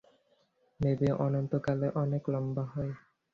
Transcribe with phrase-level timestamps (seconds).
[0.79, 2.91] Baby, অনন্তকাল অনেক লম্বা সময়।